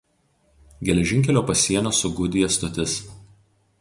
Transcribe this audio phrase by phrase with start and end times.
[0.89, 2.97] Geležinkelio pasienio su Gudija stotis.